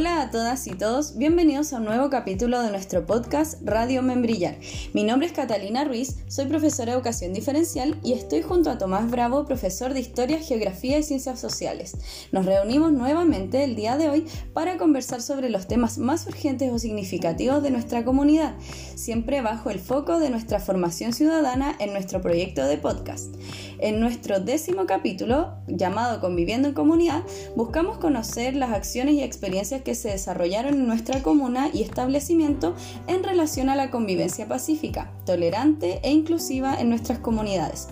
Hola 0.00 0.22
a 0.22 0.30
todas 0.30 0.66
y 0.66 0.70
todos, 0.70 1.18
bienvenidos 1.18 1.74
a 1.74 1.76
un 1.76 1.84
nuevo 1.84 2.08
capítulo 2.08 2.62
de 2.62 2.70
nuestro 2.70 3.04
podcast 3.04 3.60
Radio 3.62 4.00
Membrillar. 4.00 4.56
Mi 4.94 5.04
nombre 5.04 5.26
es 5.26 5.34
Catalina 5.34 5.84
Ruiz, 5.84 6.16
soy 6.26 6.46
profesora 6.46 6.92
de 6.92 6.96
educación 6.96 7.34
diferencial 7.34 8.00
y 8.02 8.14
estoy 8.14 8.40
junto 8.40 8.70
a 8.70 8.78
Tomás 8.78 9.10
Bravo, 9.10 9.44
profesor 9.44 9.92
de 9.92 10.00
Historia, 10.00 10.38
Geografía 10.38 10.98
y 10.98 11.02
Ciencias 11.02 11.38
Sociales. 11.38 11.98
Nos 12.32 12.46
reunimos 12.46 12.92
nuevamente 12.92 13.62
el 13.62 13.76
día 13.76 13.98
de 13.98 14.08
hoy 14.08 14.24
para 14.54 14.78
conversar 14.78 15.20
sobre 15.20 15.50
los 15.50 15.68
temas 15.68 15.98
más 15.98 16.26
urgentes 16.26 16.72
o 16.72 16.78
significativos 16.78 17.62
de 17.62 17.70
nuestra 17.70 18.02
comunidad, 18.02 18.54
siempre 18.94 19.42
bajo 19.42 19.68
el 19.68 19.80
foco 19.80 20.18
de 20.18 20.30
nuestra 20.30 20.60
formación 20.60 21.12
ciudadana 21.12 21.76
en 21.78 21.92
nuestro 21.92 22.22
proyecto 22.22 22.64
de 22.64 22.78
podcast. 22.78 23.34
En 23.82 24.00
nuestro 24.00 24.40
décimo 24.40 24.84
capítulo, 24.86 25.56
llamado 25.66 26.20
Conviviendo 26.20 26.68
en 26.68 26.74
Comunidad, 26.74 27.22
buscamos 27.56 27.96
conocer 27.98 28.54
las 28.54 28.72
acciones 28.72 29.14
y 29.14 29.22
experiencias 29.22 29.80
que 29.80 29.89
se 29.94 30.10
desarrollaron 30.10 30.74
en 30.74 30.86
nuestra 30.86 31.22
comuna 31.22 31.70
y 31.72 31.82
establecimiento 31.82 32.74
en 33.06 33.22
relación 33.22 33.68
a 33.68 33.76
la 33.76 33.90
convivencia 33.90 34.46
pacífica, 34.46 35.10
tolerante 35.26 36.00
e 36.02 36.10
inclusiva 36.10 36.80
en 36.80 36.90
nuestras 36.90 37.18
comunidades. 37.18 37.88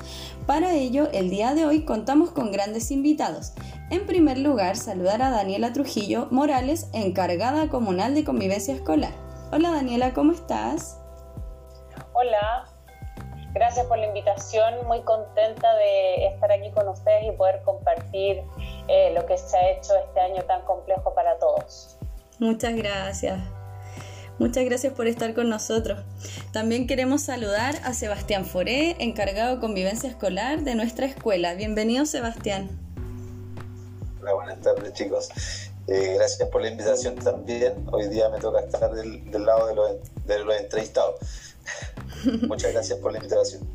Para 0.47 0.75
ello, 0.75 1.09
el 1.13 1.29
día 1.29 1.55
de 1.55 1.67
hoy 1.67 1.85
contamos 1.85 2.31
con 2.31 2.53
grandes 2.53 2.91
invitados. 2.91 3.53
En 3.91 4.07
primer 4.07 4.39
lugar, 4.39 4.77
saludar 4.77 5.23
a 5.23 5.31
Daniela 5.31 5.73
Trujillo 5.73 6.29
Morales, 6.31 6.89
encargada 6.93 7.69
comunal 7.69 8.15
de 8.15 8.25
convivencia 8.25 8.75
escolar. 8.75 9.13
Hola 9.53 9.71
Daniela, 9.71 10.13
¿cómo 10.13 10.33
estás? 10.33 10.99
Hola, 12.13 12.67
gracias 13.55 13.87
por 13.87 13.99
la 13.99 14.07
invitación, 14.07 14.87
muy 14.87 15.01
contenta 15.03 15.75
de 15.77 16.27
estar 16.27 16.51
aquí 16.53 16.71
con 16.73 16.89
ustedes 16.89 17.25
y 17.27 17.37
poder 17.37 17.63
compartir 17.63 18.43
eh, 18.89 19.13
lo 19.15 19.27
que 19.27 19.37
se 19.37 19.57
ha 19.57 19.71
hecho 19.71 19.93
este 19.97 20.21
año 20.21 20.43
tan 20.45 20.63
complejo 20.63 21.15
para 21.15 21.39
todos. 21.39 21.97
Muchas 22.39 22.75
gracias. 22.75 23.39
Muchas 24.39 24.65
gracias 24.65 24.93
por 24.93 25.09
estar 25.09 25.35
con 25.35 25.49
nosotros. 25.49 25.99
También 26.53 26.87
queremos 26.87 27.23
saludar 27.23 27.75
a 27.83 27.93
Sebastián 27.93 28.45
Foré, 28.45 28.97
encargado 29.01 29.57
de 29.57 29.61
convivencia 29.61 30.09
escolar 30.09 30.61
de 30.61 30.77
nuestra 30.77 31.07
escuela. 31.07 31.55
Bienvenido, 31.55 32.07
Sebastián. 32.07 32.71
Hola, 34.21 34.35
buenas 34.35 34.61
tardes, 34.61 34.93
chicos. 34.93 35.29
Eh, 35.89 36.15
gracias 36.17 36.49
por 36.51 36.63
la 36.63 36.69
invitación 36.69 37.17
también. 37.17 37.85
Hoy 37.91 38.09
día 38.09 38.29
me 38.29 38.39
toca 38.39 38.61
estar 38.61 38.93
del, 38.93 39.45
lado 39.45 39.67
de 39.67 39.75
los, 39.75 39.97
de 40.25 40.39
los 40.45 40.57
entrevistados. 40.57 41.17
Muchas 42.47 42.73
gracias 42.73 42.99
por 43.01 43.11
la 43.11 43.19
invitación. 43.19 43.67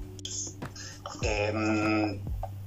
Eh, 1.24 2.22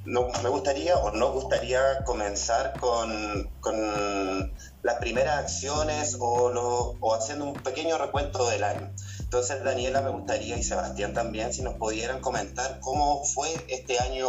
no, 0.06 0.28
me 0.42 0.48
gustaría 0.48 0.96
o 0.96 1.10
nos 1.12 1.32
gustaría 1.32 2.04
comenzar 2.04 2.78
con, 2.78 3.50
con 3.60 4.52
las 4.82 4.96
primeras 4.96 5.38
acciones 5.38 6.16
o, 6.20 6.48
lo, 6.48 6.96
o, 7.00 7.14
haciendo 7.14 7.44
un 7.44 7.54
pequeño 7.54 7.98
recuento 7.98 8.48
del 8.48 8.62
año. 8.62 8.92
Entonces, 9.18 9.64
Daniela, 9.64 10.00
me 10.02 10.10
gustaría 10.10 10.56
y 10.56 10.62
Sebastián 10.62 11.12
también, 11.12 11.52
si 11.52 11.62
nos 11.62 11.74
pudieran 11.74 12.20
comentar 12.20 12.78
cómo 12.80 13.24
fue 13.24 13.48
este 13.68 13.98
año, 13.98 14.28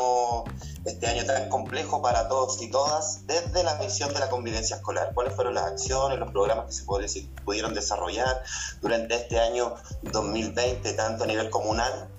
este 0.86 1.06
año 1.06 1.24
tan 1.26 1.48
complejo 1.50 2.02
para 2.02 2.28
todos 2.28 2.60
y 2.62 2.72
todas 2.72 3.28
desde 3.28 3.64
la 3.64 3.76
visión 3.76 4.12
de 4.14 4.20
la 4.20 4.30
convivencia 4.30 4.78
escolar. 4.78 5.12
¿Cuáles 5.14 5.36
fueron 5.36 5.54
las 5.54 5.66
acciones, 5.66 6.18
los 6.18 6.32
programas 6.32 6.66
que 6.66 7.08
se 7.08 7.22
pudieron 7.46 7.76
desarrollar 7.76 8.44
durante 8.82 9.16
este 9.16 9.40
año 9.40 9.76
2020, 10.02 10.92
tanto 10.94 11.26
a 11.26 11.28
nivel 11.28 11.52
comunal 11.52 12.10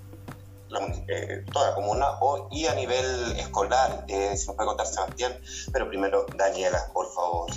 la, 0.69 0.79
eh, 1.07 1.43
toda 1.51 1.69
la 1.69 1.75
comuna 1.75 2.05
o, 2.21 2.47
y 2.51 2.65
a 2.65 2.75
nivel 2.75 3.37
escolar, 3.37 4.05
eh, 4.07 4.35
si 4.37 4.47
nos 4.47 4.55
puede 4.55 4.67
contar 4.67 4.87
Sebastián, 4.87 5.33
pero 5.71 5.89
primero 5.89 6.25
Daniela, 6.35 6.89
por 6.93 7.11
favor. 7.13 7.49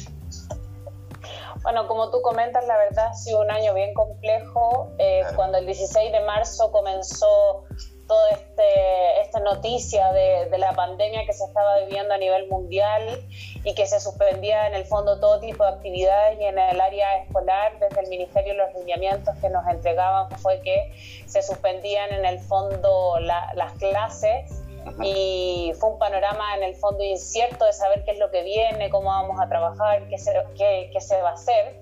Bueno, 1.62 1.86
como 1.86 2.10
tú 2.10 2.20
comentas, 2.22 2.66
la 2.66 2.76
verdad 2.76 3.06
ha 3.06 3.14
sido 3.14 3.40
un 3.40 3.50
año 3.50 3.72
bien 3.72 3.94
complejo. 3.94 4.90
Eh, 4.98 5.22
cuando 5.36 5.58
el 5.58 5.66
16 5.66 6.10
de 6.10 6.20
marzo 6.24 6.72
comenzó 6.72 7.64
toda 8.12 8.30
este, 8.32 9.20
esta 9.22 9.40
noticia 9.40 10.12
de, 10.12 10.50
de, 10.50 10.58
la 10.58 10.72
pandemia 10.74 11.24
que 11.24 11.32
se 11.32 11.44
estaba 11.44 11.78
viviendo 11.78 12.12
a 12.12 12.18
nivel 12.18 12.46
mundial 12.48 13.24
y 13.64 13.74
que 13.74 13.86
se 13.86 14.00
suspendía 14.00 14.66
en 14.66 14.74
el 14.74 14.84
fondo 14.84 15.18
todo 15.18 15.40
tipo 15.40 15.64
de 15.64 15.70
actividades 15.70 16.38
y 16.38 16.44
en 16.44 16.58
el 16.58 16.78
área 16.78 17.22
escolar, 17.22 17.72
desde 17.78 18.02
el 18.02 18.08
Ministerio 18.08 18.52
los 18.52 18.74
lineamientos 18.74 19.34
que 19.40 19.48
nos 19.48 19.66
entregaban 19.66 20.30
fue 20.40 20.60
que 20.60 20.92
se 21.26 21.40
suspendían 21.40 22.12
en 22.12 22.26
el 22.26 22.38
fondo 22.40 23.18
las 23.18 23.72
clases 23.78 24.62
y 25.02 25.72
fue 25.80 25.92
un 25.92 25.98
panorama 25.98 26.54
en 26.56 26.64
el 26.64 26.74
fondo 26.74 27.02
incierto 27.02 27.64
de 27.64 27.72
saber 27.72 28.04
qué 28.04 28.10
es 28.10 28.18
lo 28.18 28.30
que 28.30 28.42
viene, 28.42 28.90
cómo 28.90 29.08
vamos 29.08 29.40
a 29.40 29.48
trabajar, 29.48 30.06
qué 30.10 30.18
se, 30.18 30.34
qué, 30.58 30.90
qué 30.92 31.00
se 31.00 31.18
va 31.22 31.30
a 31.30 31.32
hacer. 31.32 31.80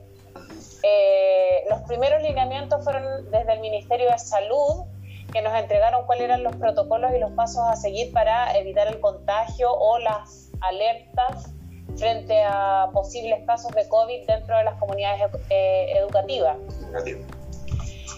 Eh, 0.85 1.65
los 1.69 1.81
primeros 1.89 2.23
lineamientos 2.23 2.85
fueron 2.85 3.29
desde 3.33 3.53
el 3.53 3.59
Ministerio 3.59 4.13
de 4.13 4.19
Salud, 4.21 4.85
que 5.31 5.43
nos 5.43 5.55
entregaron 5.55 6.07
cuáles 6.07 6.25
eran 6.25 6.43
los 6.43 6.57
protocolos 6.57 7.13
y 7.15 7.19
los 7.19 7.33
pasos 7.33 7.63
a 7.69 7.77
seguir 7.77 8.13
para 8.13 8.57
evitar 8.59 8.89
el 8.89 9.01
contagio 9.01 9.73
o 9.73 9.99
las 9.99 10.51
alertas 10.61 11.53
frente 11.97 12.43
a 12.43 12.89
posibles 12.93 13.45
casos 13.47 13.73
de 13.73 13.89
COVID 13.89 14.27
dentro 14.27 14.57
de 14.57 14.65
las 14.65 14.79
comunidades 14.79 15.31
eh, 15.51 15.93
educativas. 15.97 16.57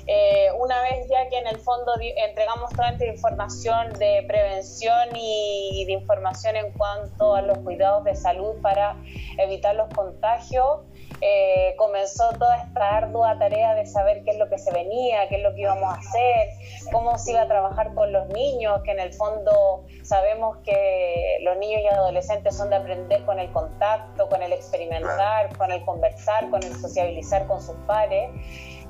Eh, 0.06 0.48
una 0.58 0.82
vez 0.82 1.08
ya 1.08 1.28
que 1.28 1.38
en 1.38 1.46
el 1.46 1.58
fondo 1.58 1.92
entregamos 2.00 2.70
toda 2.70 2.90
esta 2.90 3.06
información 3.06 3.92
de 3.94 4.24
prevención 4.26 5.10
y 5.14 5.84
de 5.86 5.92
información 5.92 6.56
en 6.56 6.72
cuanto 6.72 7.36
a 7.36 7.42
los 7.42 7.58
cuidados 7.58 8.02
de 8.04 8.16
salud 8.16 8.60
para 8.60 8.96
evitar 9.38 9.76
los 9.76 9.88
contagios, 9.94 10.80
eh, 11.20 11.74
comenzó 11.76 12.30
toda 12.38 12.56
esta 12.56 12.96
ardua 12.96 13.38
tarea 13.38 13.74
de 13.74 13.86
saber 13.86 14.22
qué 14.24 14.32
es 14.32 14.38
lo 14.38 14.48
que 14.48 14.58
se 14.58 14.72
venía, 14.72 15.28
qué 15.28 15.36
es 15.36 15.42
lo 15.42 15.54
que 15.54 15.62
íbamos 15.62 15.84
a 15.84 15.98
hacer, 15.98 16.48
cómo 16.90 17.18
se 17.18 17.32
iba 17.32 17.42
a 17.42 17.48
trabajar 17.48 17.94
con 17.94 18.12
los 18.12 18.28
niños, 18.28 18.80
que 18.84 18.92
en 18.92 19.00
el 19.00 19.12
fondo 19.12 19.84
sabemos 20.02 20.58
que 20.64 21.38
los 21.42 21.56
niños 21.58 21.82
y 21.82 21.86
adolescentes 21.86 22.56
son 22.56 22.70
de 22.70 22.76
aprender 22.76 23.24
con 23.24 23.38
el 23.38 23.50
contacto, 23.52 24.28
con 24.28 24.42
el 24.42 24.52
experimentar, 24.52 25.56
con 25.56 25.70
el 25.70 25.84
conversar, 25.84 26.50
con 26.50 26.62
el 26.62 26.74
sociabilizar 26.80 27.46
con 27.46 27.60
sus 27.60 27.76
pares. 27.86 28.30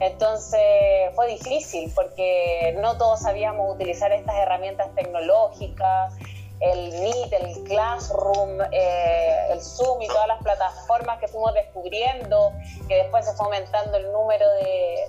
Entonces 0.00 0.60
fue 1.14 1.28
difícil 1.28 1.92
porque 1.94 2.76
no 2.80 2.96
todos 2.96 3.20
sabíamos 3.20 3.74
utilizar 3.74 4.10
estas 4.12 4.34
herramientas 4.36 4.88
tecnológicas 4.94 6.14
el 6.62 6.92
Meet, 6.92 7.32
el 7.32 7.64
Classroom, 7.64 8.60
eh, 8.70 9.48
el 9.50 9.60
Zoom 9.60 10.00
y 10.00 10.06
todas 10.06 10.28
las 10.28 10.42
plataformas 10.42 11.18
que 11.18 11.26
fuimos 11.26 11.52
descubriendo, 11.54 12.52
que 12.88 12.96
después 12.96 13.26
se 13.26 13.32
fue 13.34 13.46
aumentando 13.46 13.96
el 13.96 14.10
número 14.12 14.46
de, 14.54 15.08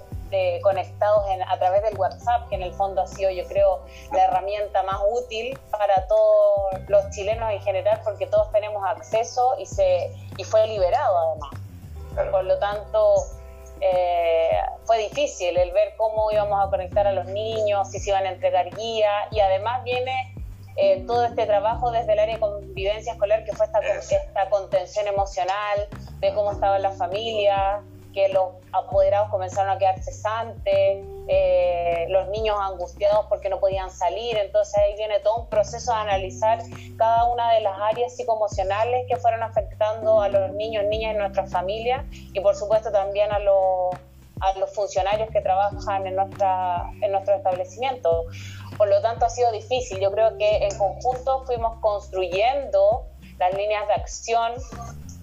conectados 0.64 1.26
a 1.48 1.60
través 1.60 1.84
del 1.84 1.96
WhatsApp, 1.96 2.50
que 2.50 2.56
en 2.56 2.64
el 2.64 2.74
fondo 2.74 3.04
ha 3.04 3.08
sido, 3.08 3.30
yo 3.30 3.44
creo, 3.48 3.86
la 4.12 4.24
herramienta 4.24 4.82
más 4.82 5.00
útil 5.12 5.56
para 5.70 6.08
todos 6.08 6.82
los 6.88 7.08
chilenos 7.12 7.52
en 7.52 7.62
general, 7.62 8.02
porque 8.04 8.26
todos 8.26 8.52
tenemos 8.52 8.84
acceso 8.84 9.54
y, 9.60 9.68
se, 9.68 10.12
y 10.36 10.44
fue 10.44 10.66
liberado 10.66 11.20
además. 11.20 12.32
Por 12.32 12.46
lo 12.46 12.58
tanto, 12.58 13.28
eh, 13.80 14.58
fue 14.86 14.98
difícil 14.98 15.56
el 15.56 15.72
ver 15.72 15.94
cómo 15.98 16.32
íbamos 16.32 16.66
a 16.66 16.70
conectar 16.72 17.06
a 17.06 17.12
los 17.12 17.28
niños, 17.28 17.92
si 17.92 18.00
se 18.00 18.10
iban 18.10 18.26
a 18.26 18.30
entregar 18.30 18.76
guía 18.76 19.28
y 19.30 19.40
además 19.40 19.84
viene 19.84 20.33
eh, 20.94 21.04
todo 21.06 21.26
este 21.26 21.46
trabajo 21.46 21.92
desde 21.92 22.14
el 22.14 22.20
área 22.20 22.36
de 22.36 22.40
convivencia 22.40 23.14
escolar, 23.14 23.44
que 23.44 23.54
fue 23.54 23.66
esta, 23.66 23.80
esta 23.80 24.50
contención 24.50 25.08
emocional, 25.08 25.88
de 26.20 26.34
cómo 26.34 26.52
estaba 26.52 26.80
la 26.80 26.92
familia, 26.92 27.82
que 28.14 28.30
los 28.30 28.50
apoderados 28.72 29.30
comenzaron 29.30 29.72
a 29.72 29.78
quedar 29.78 30.00
cesantes, 30.02 31.04
eh, 31.28 32.06
los 32.10 32.30
niños 32.30 32.56
angustiados 32.62 33.26
porque 33.28 33.50
no 33.50 33.60
podían 33.60 33.90
salir, 33.90 34.38
entonces 34.38 34.78
ahí 34.78 34.96
viene 34.96 35.20
todo 35.20 35.38
un 35.38 35.48
proceso 35.48 35.92
de 35.92 35.98
analizar 35.98 36.60
cada 36.98 37.26
una 37.26 37.52
de 37.54 37.62
las 37.62 37.78
áreas 37.80 38.16
psicoemocionales 38.16 39.06
que 39.10 39.18
fueron 39.18 39.42
afectando 39.42 40.22
a 40.22 40.30
los 40.30 40.52
niños, 40.54 40.86
niñas 40.86 41.14
en 41.14 41.18
nuestra 41.18 41.48
familia 41.48 42.06
y 42.12 42.40
por 42.40 42.56
supuesto 42.56 42.92
también 42.92 43.32
a 43.32 43.40
los, 43.40 43.96
a 44.44 44.58
los 44.60 44.74
funcionarios 44.74 45.30
que 45.32 45.42
trabajan 45.42 46.06
en, 46.06 46.16
nuestra, 46.16 46.84
en 47.02 47.12
nuestro 47.12 47.36
establecimiento. 47.36 48.26
Por 48.78 48.90
lo 48.90 49.02
tanto, 49.02 49.26
ha 49.26 49.30
sido 49.30 49.52
difícil. 49.52 50.00
Yo 50.00 50.12
creo 50.12 50.38
que 50.38 50.66
en 50.66 50.78
conjunto 50.78 51.46
fuimos 51.46 51.80
construyendo 51.80 53.08
las 53.40 53.54
líneas 53.54 53.88
de 53.88 53.94
acción, 53.94 54.54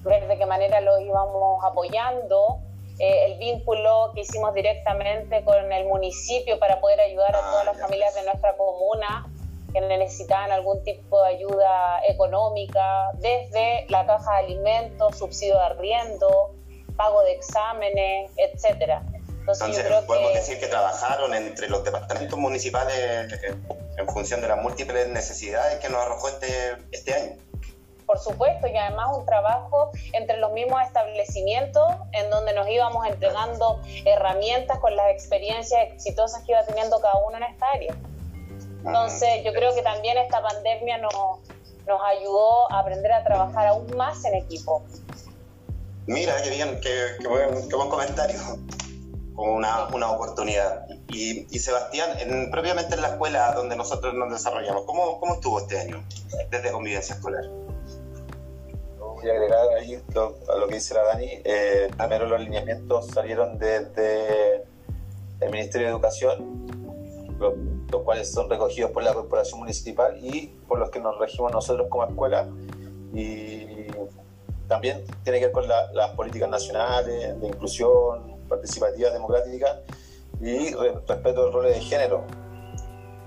ver 0.02 0.26
de 0.26 0.38
qué 0.38 0.46
manera 0.46 0.80
lo 0.80 0.98
íbamos 1.00 1.62
apoyando, 1.64 2.60
eh, 2.98 3.26
el 3.26 3.38
vínculo 3.38 4.12
que 4.14 4.20
hicimos 4.22 4.52
directamente 4.52 5.42
con 5.44 5.72
el 5.72 5.86
municipio 5.86 6.58
para 6.58 6.80
poder 6.80 7.00
ayudar 7.00 7.34
a 7.34 7.40
todas 7.40 7.64
las 7.64 7.76
ah, 7.76 7.80
familias 7.86 8.14
de 8.14 8.24
nuestra 8.24 8.54
comuna 8.56 9.26
que 9.72 9.80
necesitaban 9.80 10.52
algún 10.52 10.82
tipo 10.82 11.22
de 11.22 11.28
ayuda 11.28 12.00
económica, 12.08 13.10
desde 13.14 13.86
la 13.88 14.04
caja 14.04 14.32
de 14.32 14.38
alimentos, 14.38 15.16
subsidio 15.16 15.54
de 15.54 15.60
arriendo, 15.60 16.54
pago 16.96 17.22
de 17.22 17.32
exámenes, 17.32 18.32
etcétera. 18.36 19.02
Entonces, 19.52 19.86
podemos 20.06 20.34
decir 20.34 20.58
que 20.58 20.66
trabajaron 20.66 21.34
entre 21.34 21.68
los 21.68 21.84
departamentos 21.84 22.38
municipales 22.38 23.32
en 23.96 24.08
función 24.08 24.40
de 24.40 24.48
las 24.48 24.62
múltiples 24.62 25.08
necesidades 25.08 25.78
que 25.78 25.88
nos 25.88 26.02
arrojó 26.02 26.28
este, 26.28 26.76
este 26.92 27.14
año. 27.14 27.36
por 28.06 28.18
supuesto, 28.18 28.66
y 28.66 28.76
además 28.76 29.16
un 29.16 29.24
trabajo 29.24 29.92
entre 30.12 30.38
los 30.38 30.52
mismos 30.52 30.82
establecimientos 30.82 31.86
en 32.12 32.28
donde 32.28 32.52
nos 32.54 32.68
íbamos 32.68 33.06
entregando 33.06 33.80
herramientas 34.04 34.80
con 34.80 34.96
las 34.96 35.10
experiencias 35.10 35.80
exitosas 35.92 36.42
que 36.44 36.52
iba 36.52 36.64
teniendo 36.64 37.00
cada 37.00 37.18
uno 37.24 37.36
en 37.36 37.44
esta 37.44 37.66
área. 37.66 37.94
Entonces, 38.84 39.44
yo 39.44 39.52
creo 39.52 39.74
que 39.74 39.82
también 39.82 40.18
esta 40.18 40.42
pandemia 40.42 40.98
nos, 40.98 41.14
nos 41.86 42.00
ayudó 42.04 42.70
a 42.72 42.80
aprender 42.80 43.12
a 43.12 43.22
trabajar 43.22 43.68
aún 43.68 43.94
más 43.96 44.24
en 44.24 44.34
equipo. 44.34 44.82
Mira, 46.06 46.42
qué 46.42 46.50
bien, 46.50 46.80
qué, 46.80 47.28
buen, 47.28 47.68
qué 47.68 47.76
buen 47.76 47.88
comentario, 47.88 48.38
como 49.40 49.54
una, 49.54 49.86
una 49.94 50.10
oportunidad. 50.10 50.86
Y, 51.08 51.46
y 51.50 51.58
Sebastián, 51.60 52.10
en, 52.18 52.50
propiamente 52.50 52.94
en 52.94 53.00
la 53.00 53.08
escuela 53.08 53.54
donde 53.54 53.74
nosotros 53.74 54.12
nos 54.12 54.30
desarrollamos, 54.30 54.82
¿cómo, 54.84 55.18
cómo 55.18 55.36
estuvo 55.36 55.60
este 55.60 55.80
año 55.80 56.04
desde 56.50 56.70
convivencia 56.70 57.14
escolar? 57.14 57.44
Voy 58.98 59.30
a 59.30 59.32
agregar 59.32 59.66
ahí 59.78 59.94
a 59.94 60.56
lo 60.58 60.68
que 60.68 60.74
dice 60.74 60.92
la 60.92 61.04
Dani. 61.04 61.40
Eh, 61.42 61.88
primero 61.96 62.26
los 62.26 62.38
alineamientos 62.38 63.06
salieron 63.06 63.58
desde 63.58 64.56
el 65.40 65.50
Ministerio 65.50 65.86
de 65.86 65.92
Educación, 65.94 66.66
los, 67.38 67.54
los, 67.90 68.02
cuales 68.02 68.30
son 68.30 68.50
recogidos 68.50 68.90
por 68.90 69.04
la 69.04 69.14
Corporación 69.14 69.60
Municipal 69.60 70.18
y 70.22 70.48
por 70.68 70.78
los 70.78 70.90
que 70.90 71.00
nos 71.00 71.18
regimos 71.18 71.50
nosotros 71.50 71.86
como 71.88 72.04
escuela. 72.04 72.46
Y 73.14 73.86
también 74.68 75.02
tiene 75.24 75.38
que 75.38 75.46
ver 75.46 75.52
con 75.52 75.66
las 75.66 76.10
políticas 76.10 76.50
nacionales 76.50 77.40
de 77.40 77.46
inclusión 77.46 78.29
participativa 78.50 79.10
democrática 79.10 79.80
y 80.40 80.74
respeto 80.74 81.44
del 81.44 81.52
rol 81.52 81.64
de 81.64 81.80
género. 81.80 82.24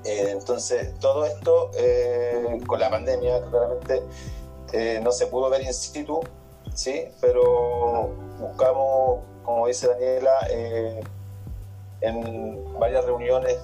Eh, 0.03 0.31
entonces, 0.31 0.93
todo 0.99 1.25
esto 1.25 1.71
eh, 1.75 2.59
con 2.67 2.79
la 2.79 2.89
pandemia, 2.89 3.41
claramente, 3.49 4.03
eh, 4.73 4.99
no 5.01 5.11
se 5.11 5.27
pudo 5.27 5.49
ver 5.49 5.61
in 5.61 5.73
situ, 5.73 6.19
¿sí? 6.73 7.05
pero 7.21 8.09
buscamos, 8.39 9.21
como 9.43 9.67
dice 9.67 9.87
Daniela, 9.87 10.47
en 12.01 12.79
varias 12.79 13.05
reuniones 13.05 13.57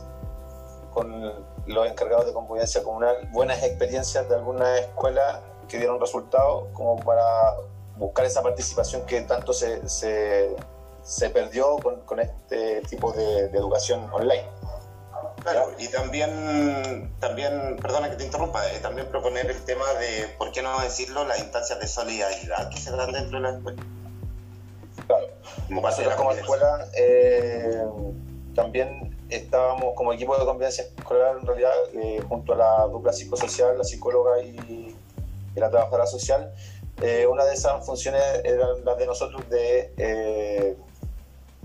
con 0.93 1.33
los 1.65 1.87
encargados 1.87 2.25
de 2.25 2.33
convivencia 2.33 2.83
comunal, 2.83 3.29
buenas 3.31 3.61
experiencias 3.63 4.27
de 4.29 4.35
algunas 4.35 4.79
escuelas 4.79 5.41
que 5.67 5.77
dieron 5.77 5.99
resultados, 5.99 6.65
como 6.73 6.97
para 6.97 7.55
buscar 7.97 8.25
esa 8.25 8.41
participación 8.41 9.05
que 9.05 9.21
tanto 9.21 9.53
se, 9.53 10.55
se 11.03 11.29
perdió 11.29 11.77
con, 11.77 12.01
con, 12.01 12.19
este 12.19 12.81
tipo 12.81 13.11
de, 13.11 13.49
de 13.49 13.57
educación 13.57 14.07
online. 14.11 14.45
Claro, 15.41 15.71
y 15.77 15.87
también, 15.87 17.11
también, 17.19 17.77
perdona 17.81 18.09
que 18.09 18.17
te 18.17 18.25
interrumpa, 18.25 18.65
eh, 18.71 18.79
también 18.81 19.07
proponer 19.07 19.49
el 19.49 19.63
tema 19.63 19.85
de, 19.93 20.27
¿por 20.37 20.51
qué 20.51 20.61
no 20.61 20.79
decirlo?, 20.81 21.25
las 21.25 21.39
instancias 21.39 21.79
de 21.79 21.87
solidaridad 21.87 22.69
que 22.69 22.77
se 22.77 22.91
dan 22.91 23.11
dentro 23.11 23.37
de 23.37 23.43
la 23.43 23.57
escuela. 23.57 23.83
Claro, 25.07 25.27
como, 25.67 25.81
Nosotros 25.81 26.13
como 26.15 26.31
escuela 26.33 26.87
eh, 26.93 27.83
también 28.53 29.17
estábamos 29.29 29.93
como 29.95 30.11
equipo 30.13 30.37
de 30.37 30.45
convivencia 30.45 30.83
escolar 30.83 31.37
en 31.39 31.47
realidad 31.47 31.71
eh, 31.93 32.21
junto 32.27 32.53
a 32.53 32.57
la 32.57 32.87
dupla 32.87 33.13
psicosocial, 33.13 33.77
la 33.77 33.83
psicóloga 33.83 34.41
y, 34.41 34.95
y 35.55 35.59
la 35.59 35.69
trabajadora 35.69 36.05
social. 36.05 36.53
Una 37.29 37.45
de 37.45 37.53
esas 37.53 37.85
funciones 37.85 38.21
era 38.43 38.73
la 38.83 38.93
de 38.95 39.05
nosotros 39.05 39.49
de 39.49 40.75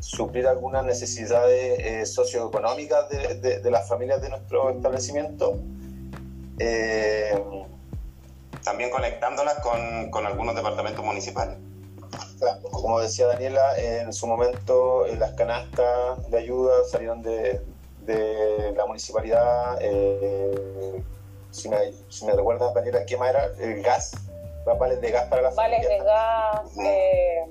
suplir 0.05 0.47
algunas 0.47 0.85
necesidades 0.85 1.79
eh, 1.79 2.06
socioeconómicas 2.06 3.09
de, 3.09 3.35
de, 3.37 3.61
de, 3.61 3.71
las 3.71 3.89
familias 3.89 4.21
de 4.21 4.29
nuestro 4.29 4.71
establecimiento. 4.71 5.59
También 8.65 8.91
conectándolas 8.91 9.59
con, 9.61 10.11
con 10.11 10.27
algunos 10.27 10.55
departamentos 10.55 11.05
municipales. 11.05 11.56
Como 12.71 13.01
decía 13.01 13.27
Daniela, 13.27 13.77
en 13.79 14.12
su 14.12 14.27
momento 14.27 15.06
las 15.19 15.33
canastas 15.33 16.31
de 16.31 16.39
ayuda 16.39 16.73
salieron 16.91 17.23
de, 17.23 17.61
de 18.01 18.73
la 18.77 18.87
municipalidad. 18.87 19.79
Eh, 19.81 21.03
si, 21.51 21.69
me, 21.69 21.77
si, 22.09 22.27
me, 22.27 22.33
recuerdas, 22.33 22.75
Daniela, 22.75 23.05
¿qué 23.06 23.17
más 23.17 23.31
era? 23.31 23.47
El 23.59 23.83
gas, 23.83 24.12
vales 24.79 25.01
de 25.01 25.11
gas 25.11 25.25
para 25.29 25.43
la 25.43 25.51
Vales 25.51 25.87
de 25.87 25.99
gas, 25.99 26.77
eh, 26.79 27.45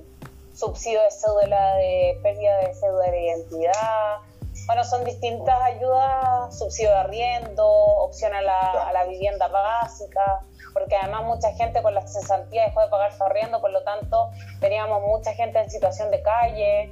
subsidio 0.53 1.01
de 1.01 1.11
cédula 1.11 1.75
de 1.75 2.19
pérdida 2.21 2.57
de 2.59 2.73
cédula 2.73 3.11
de 3.11 3.21
identidad. 3.21 4.17
Bueno, 4.65 4.83
son 4.83 5.03
distintas 5.03 5.61
ayudas, 5.61 6.57
subsidio 6.57 6.91
de 6.91 6.97
arriendo, 6.97 7.67
opción 7.67 8.33
a 8.33 8.41
la, 8.41 8.87
a 8.87 8.93
la 8.93 9.05
vivienda 9.05 9.47
básica 9.47 10.45
porque 10.73 10.95
además 10.95 11.23
mucha 11.23 11.51
gente 11.53 11.81
con 11.81 11.93
la 11.93 12.05
cesantía 12.05 12.65
dejó 12.65 12.81
de 12.81 12.87
pagar 12.87 13.13
su 13.15 13.23
arriendo, 13.23 13.61
por 13.61 13.71
lo 13.71 13.83
tanto 13.83 14.31
teníamos 14.59 15.01
mucha 15.03 15.33
gente 15.33 15.59
en 15.59 15.69
situación 15.69 16.11
de 16.11 16.21
calle, 16.21 16.91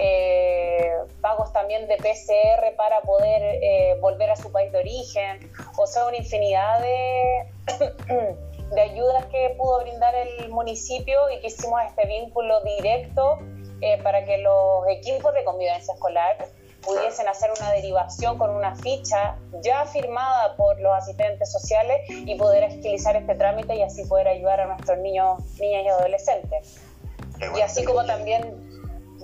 eh, 0.00 0.92
pagos 1.20 1.52
también 1.52 1.86
de 1.86 1.96
PCR 1.96 2.74
para 2.76 3.00
poder 3.02 3.42
eh, 3.62 3.96
volver 4.00 4.30
a 4.30 4.36
su 4.36 4.50
país 4.50 4.72
de 4.72 4.78
origen, 4.78 5.50
o 5.78 5.86
sea, 5.86 6.06
una 6.06 6.16
infinidad 6.16 6.80
de, 6.80 7.46
de 8.70 8.80
ayudas 8.80 9.26
que 9.26 9.54
pudo 9.58 9.80
brindar 9.80 10.14
el 10.14 10.48
municipio 10.50 11.18
y 11.30 11.40
que 11.40 11.48
hicimos 11.48 11.80
este 11.86 12.06
vínculo 12.06 12.60
directo 12.62 13.38
eh, 13.80 14.00
para 14.02 14.24
que 14.24 14.38
los 14.38 14.86
equipos 14.88 15.32
de 15.34 15.44
convivencia 15.44 15.94
escolar 15.94 16.36
pudiesen 16.82 17.28
hacer 17.28 17.50
una 17.58 17.72
derivación 17.72 18.38
con 18.38 18.50
una 18.50 18.74
ficha 18.76 19.36
ya 19.62 19.84
firmada 19.86 20.56
por 20.56 20.80
los 20.80 20.92
asistentes 20.94 21.52
sociales 21.52 22.00
y 22.08 22.34
poder 22.36 22.64
agilizar 22.64 23.16
este 23.16 23.34
trámite 23.34 23.74
y 23.74 23.82
así 23.82 24.04
poder 24.04 24.28
ayudar 24.28 24.60
a 24.60 24.66
nuestros 24.66 24.98
niños, 24.98 25.42
niñas 25.58 25.84
y 25.84 25.88
adolescentes. 25.88 26.80
Y 27.56 27.60
así 27.60 27.84
como 27.84 28.04
también 28.04 28.70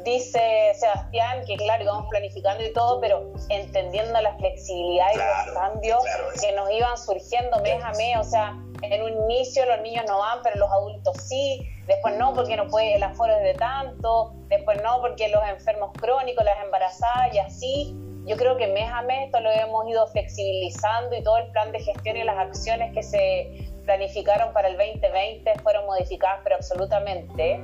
dice 0.04 0.72
Sebastián, 0.78 1.44
que 1.46 1.56
claro, 1.56 1.82
íbamos 1.82 2.08
planificando 2.08 2.64
y 2.64 2.72
todo, 2.72 3.00
pero 3.00 3.32
entendiendo 3.48 4.20
la 4.20 4.36
flexibilidad 4.36 5.06
y 5.12 5.16
los 5.16 5.54
cambios 5.54 6.04
que 6.40 6.52
nos 6.52 6.70
iban 6.70 6.96
surgiendo 6.96 7.60
mes 7.60 7.82
a 7.82 7.90
mes, 7.92 8.16
o 8.18 8.24
sea, 8.24 8.56
en 8.82 9.02
un 9.02 9.12
inicio 9.24 9.64
los 9.66 9.80
niños 9.80 10.04
no 10.06 10.18
van, 10.18 10.40
pero 10.42 10.58
los 10.58 10.70
adultos 10.70 11.16
sí, 11.22 11.68
después 11.86 12.16
no 12.16 12.34
porque 12.34 12.56
no 12.56 12.68
puede 12.68 12.96
el 12.96 13.02
aforo 13.02 13.34
es 13.36 13.42
de 13.42 13.54
tanto, 13.54 14.34
después 14.48 14.82
no 14.82 15.00
porque 15.00 15.28
los 15.28 15.42
enfermos 15.48 15.92
crónicos, 16.00 16.44
las 16.44 16.62
embarazadas 16.64 17.34
y 17.34 17.38
así. 17.38 17.96
Yo 18.26 18.36
creo 18.36 18.56
que 18.56 18.66
mes 18.66 18.90
a 18.90 19.02
mes 19.02 19.26
esto 19.26 19.40
lo 19.40 19.50
hemos 19.50 19.88
ido 19.88 20.06
flexibilizando 20.08 21.16
y 21.16 21.22
todo 21.22 21.38
el 21.38 21.46
plan 21.52 21.70
de 21.70 21.78
gestión 21.78 22.16
y 22.16 22.24
las 22.24 22.36
acciones 22.36 22.92
que 22.92 23.02
se 23.02 23.70
planificaron 23.84 24.52
para 24.52 24.68
el 24.68 24.76
2020 24.76 25.60
fueron 25.62 25.86
modificadas, 25.86 26.40
pero 26.42 26.56
absolutamente. 26.56 27.60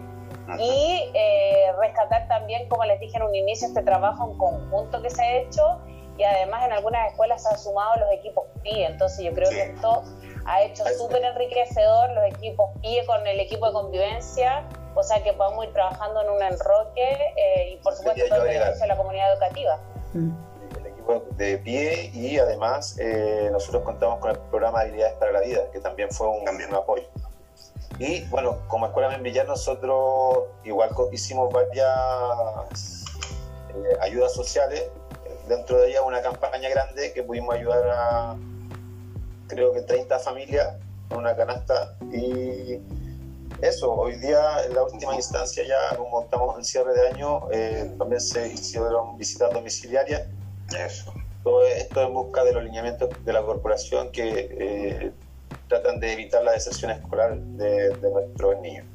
Y 0.59 1.11
eh, 1.14 1.73
rescatar 1.81 2.28
también, 2.28 2.69
como 2.69 2.85
les 2.85 3.00
dije 3.00 3.16
en 3.16 3.25
un 3.25 3.35
inicio, 3.35 3.69
este 3.69 3.83
trabajo 3.83 4.31
en 4.31 4.38
conjunto 4.38 5.02
que 5.02 5.11
se 5.11 5.23
ha 5.23 5.37
hecho 5.38 5.81
y 6.16 6.25
además 6.25 6.64
en 6.64 6.73
algunas 6.73 7.11
escuelas 7.11 7.42
se 7.42 7.49
han 7.49 7.59
sumado 7.59 7.97
los 8.00 8.12
equipos 8.12 8.45
PIE. 8.62 8.87
Entonces 8.87 9.25
yo 9.25 9.33
creo 9.33 9.50
que 9.50 9.62
esto 9.62 10.02
ha 10.46 10.62
hecho 10.62 10.84
súper 10.99 11.22
enriquecedor 11.25 12.11
los 12.11 12.25
equipos 12.25 12.70
PIE 12.80 13.04
con 13.06 13.26
el 13.26 13.40
equipo 13.40 13.66
de 13.66 13.72
convivencia, 13.72 14.64
o 14.94 15.02
sea 15.02 15.22
que 15.22 15.32
podemos 15.32 15.64
ir 15.64 15.72
trabajando 15.72 16.22
en 16.22 16.30
un 16.30 16.42
enroque 16.42 17.18
eh, 17.37 17.70
y 17.72 17.76
por 17.76 17.94
supuesto 17.94 18.22
todo 18.28 18.42
el 18.42 18.49
beneficio 18.49 18.82
de 18.82 18.87
la 18.88 18.96
comunidad 18.96 19.32
educativa. 19.32 19.78
Mm. 20.12 20.30
El 20.78 20.87
equipo 20.87 21.25
de 21.37 21.58
PIE 21.58 22.11
y 22.12 22.38
además 22.38 22.96
eh, 22.99 23.49
nosotros 23.52 23.82
contamos 23.82 24.18
con 24.20 24.30
el 24.30 24.38
programa 24.38 24.80
de 24.80 24.88
habilidades 24.88 25.14
para 25.14 25.32
la 25.32 25.40
vida, 25.40 25.70
que 25.72 25.80
también 25.80 26.11
fue 26.11 26.28
un, 26.28 26.49
un 26.49 26.75
apoyo. 26.75 27.06
Y 27.99 28.25
bueno, 28.25 28.58
como 28.68 28.87
Escuela 28.87 29.11
Membrillar 29.11 29.46
nosotros 29.46 30.44
igual 30.64 30.90
hicimos 31.12 31.52
varias 31.52 33.04
eh, 33.68 33.96
ayudas 34.00 34.32
sociales, 34.32 34.90
dentro 35.46 35.78
de 35.78 35.90
ellas 35.90 36.02
una 36.04 36.22
campaña 36.22 36.68
grande 36.68 37.12
que 37.12 37.22
pudimos 37.22 37.54
ayudar 37.54 37.88
a 37.90 38.37
creo 39.52 39.73
que 39.73 39.82
30 39.82 40.18
familias 40.18 40.76
con 41.09 41.18
una 41.18 41.37
canasta 41.37 41.94
y 42.11 42.80
eso, 43.61 43.92
hoy 43.92 44.16
día 44.16 44.64
en 44.64 44.75
la 44.75 44.82
última 44.82 45.14
instancia 45.14 45.62
ya 45.62 45.97
como 45.97 46.23
estamos 46.23 46.56
en 46.56 46.64
cierre 46.64 46.94
de 46.94 47.09
año 47.09 47.49
eh, 47.52 47.92
también 47.99 48.21
se 48.21 48.49
hicieron 48.49 49.18
visitas 49.18 49.52
domiciliarias 49.52 50.23
eso. 50.78 51.12
todo 51.44 51.66
esto 51.66 52.02
en 52.02 52.14
busca 52.14 52.44
de 52.44 52.54
los 52.54 52.64
lineamientos 52.64 53.11
de 53.25 53.32
la 53.32 53.42
corporación 53.42 54.11
que 54.11 54.49
eh, 54.59 55.12
tratan 55.68 56.00
de 56.00 56.12
evitar 56.14 56.42
la 56.42 56.52
deserción 56.52 56.90
escolar 56.90 57.37
de, 57.37 57.90
de 57.90 58.11
nuestros 58.11 58.59
niños. 58.61 58.87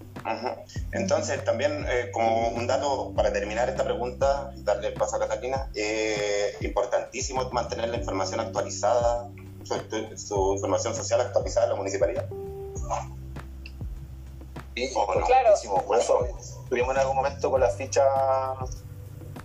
Entonces, 0.91 1.43
también 1.45 1.85
eh, 1.89 2.09
como 2.11 2.49
un 2.49 2.67
dato 2.67 3.13
para 3.15 3.31
terminar 3.31 3.69
esta 3.69 3.83
pregunta, 3.83 4.51
darle 4.57 4.89
el 4.89 4.93
paso 4.93 5.15
a 5.15 5.19
Catalina, 5.19 5.69
eh, 5.73 6.53
importantísimo 6.61 7.49
mantener 7.51 7.89
la 7.89 7.97
información 7.97 8.39
actualizada 8.39 9.29
su, 9.67 10.17
su 10.17 10.53
información 10.53 10.95
social 10.95 11.21
actualizada 11.21 11.67
en 11.67 11.71
la 11.71 11.77
municipalidad. 11.77 12.27
Sí, 14.75 14.93
claro. 15.25 15.83
Por 15.87 15.97
eso 15.97 16.27
tuvimos 16.69 16.93
en 16.93 17.01
algún 17.01 17.15
momento 17.15 17.49
con 17.49 17.59
la 17.59 17.69
ficha 17.69 18.03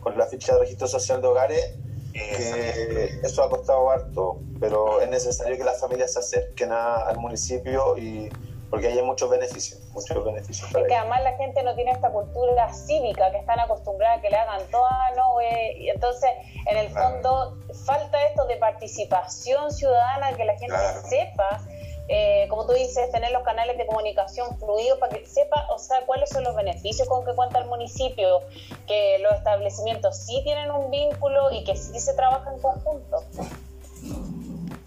con 0.01 0.19
la 0.19 0.27
ficha 0.27 0.55
de 0.55 0.61
registro 0.61 0.87
social 0.87 1.23
de 1.23 1.29
hogares 1.29 1.75
que 2.13 3.21
eso 3.23 3.43
ha 3.43 3.49
costado 3.49 3.91
harto, 3.91 4.41
pero 4.61 5.01
es 5.01 5.09
necesario 5.09 5.57
que 5.57 5.65
las 5.65 5.81
familias 5.81 6.13
se 6.13 6.19
acerquen 6.19 6.73
a, 6.73 6.97
al 6.97 7.17
municipio 7.19 7.97
y 7.97 8.29
porque 8.73 8.89
hay 8.89 9.03
muchos 9.03 9.29
beneficios, 9.29 9.79
muchos 9.93 10.25
beneficios. 10.25 10.75
es 10.75 10.89
que 10.89 10.95
además 10.95 11.23
la 11.23 11.37
gente 11.37 11.63
no 11.63 11.75
tiene 11.75 11.91
esta 11.91 12.11
cultura 12.11 12.73
cívica 12.73 13.31
que 13.31 13.37
están 13.37 13.61
acostumbradas 13.61 14.19
a 14.19 14.23
que 14.23 14.31
le 14.31 14.37
hagan 14.37 14.63
todo, 14.71 14.89
no, 15.15 15.43
y 15.77 15.91
entonces 15.91 16.31
en 16.71 16.79
el 16.79 16.89
fondo 16.89 17.59
falta 17.85 18.25
esto 18.25 18.47
de 18.47 18.57
participación 18.57 19.71
ciudadana, 19.71 20.35
que 20.39 20.47
la 20.47 20.57
gente 20.57 20.75
sepa 21.07 21.61
eh, 22.09 22.47
como 22.49 22.67
tú 22.67 22.73
dices, 22.73 23.11
tener 23.13 23.31
los 23.31 23.43
canales 23.43 23.79
de 23.79 23.87
comunicación 23.87 24.59
fluidos 24.59 24.99
para 24.99 25.17
que 25.17 25.27
sepa, 25.27 25.67
o 25.71 25.79
sea, 25.79 26.01
cuáles 26.05 26.31
son 26.31 26.45
los 26.45 26.57
beneficios 26.57 27.09
con 27.09 27.25
que 27.25 27.35
cuenta 27.35 27.59
el 27.59 27.67
municipio, 27.67 28.41
que 28.87 29.19
los 29.21 29.33
establecimientos 29.35 30.17
sí 30.17 30.41
tienen 30.45 30.71
un 30.71 30.91
vínculo 30.91 31.53
y 31.53 31.65
que 31.65 31.77
sí 31.77 32.01
se 32.01 32.15
trabaja 32.15 32.53
en 32.53 32.61
conjunto. 32.61 33.23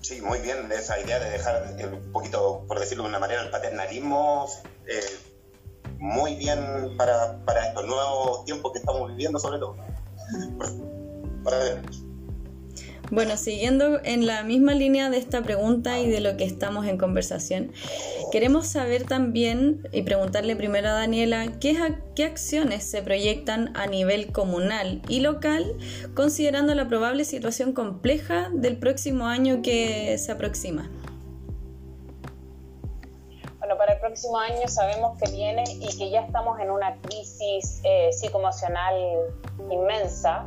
Sí, 0.05 0.21
muy 0.21 0.37
bien, 0.39 0.71
esa 0.71 0.99
idea 0.99 1.17
de 1.17 1.31
dejar 1.31 1.75
un 1.91 2.11
poquito, 2.11 2.63
por 2.67 2.79
decirlo 2.79 3.05
de 3.05 3.09
una 3.09 3.17
manera, 3.17 3.41
el 3.41 3.49
paternalismo 3.49 4.47
eh, 4.85 5.01
muy 5.97 6.35
bien 6.35 6.95
para, 6.95 7.43
para, 7.43 7.69
estos 7.69 7.87
nuevos 7.87 8.45
tiempos 8.45 8.71
que 8.71 8.77
estamos 8.77 9.09
viviendo, 9.09 9.39
sobre 9.39 9.57
todo. 9.57 9.75
Bueno, 13.11 13.37
siguiendo 13.37 13.99
en 14.03 14.25
la 14.25 14.43
misma 14.43 14.73
línea 14.73 15.09
de 15.09 15.17
esta 15.17 15.41
pregunta 15.43 15.99
y 15.99 16.09
de 16.09 16.19
lo 16.19 16.37
que 16.37 16.43
estamos 16.43 16.85
en 16.87 16.97
conversación, 16.97 17.71
queremos 18.31 18.67
saber 18.67 19.03
también 19.03 19.87
y 19.91 20.01
preguntarle 20.01 20.55
primero 20.55 20.89
a 20.89 20.93
Daniela 20.93 21.59
qué, 21.59 21.77
qué 22.15 22.23
acciones 22.23 22.83
se 22.83 23.01
proyectan 23.01 23.71
a 23.75 23.87
nivel 23.87 24.31
comunal 24.31 25.01
y 25.07 25.19
local 25.19 25.65
considerando 26.13 26.73
la 26.75 26.87
probable 26.87 27.25
situación 27.25 27.73
compleja 27.73 28.49
del 28.53 28.77
próximo 28.77 29.27
año 29.27 29.61
que 29.61 30.17
se 30.17 30.31
aproxima. 30.31 30.89
Próximo 34.15 34.39
año 34.39 34.65
sabemos 34.69 35.17
que 35.21 35.29
viene 35.29 35.65
y 35.67 35.97
que 35.97 36.09
ya 36.09 36.21
estamos 36.21 36.57
en 36.61 36.71
una 36.71 36.95
crisis 37.01 37.81
eh, 37.83 38.13
psicoemocional 38.13 38.95
inmensa. 39.69 40.45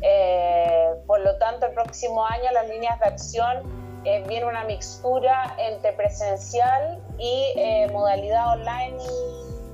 Eh, 0.00 0.94
por 1.06 1.20
lo 1.20 1.36
tanto, 1.36 1.66
el 1.66 1.72
próximo 1.72 2.24
año 2.24 2.50
las 2.54 2.66
líneas 2.70 2.98
de 3.00 3.04
acción 3.04 4.00
eh, 4.06 4.24
viene 4.26 4.46
una 4.46 4.64
mixtura 4.64 5.54
entre 5.58 5.92
presencial 5.92 6.98
y 7.18 7.52
eh, 7.56 7.86
modalidad 7.92 8.54
online 8.54 8.96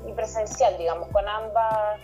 y, 0.08 0.12
presencial, 0.14 0.76
digamos, 0.76 1.08
con 1.10 1.26
ambas 1.28 2.00